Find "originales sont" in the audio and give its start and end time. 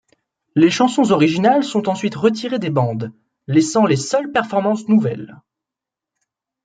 1.11-1.87